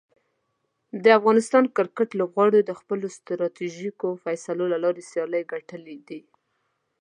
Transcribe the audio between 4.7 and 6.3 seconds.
له لارې سیالۍ ګټلي دي.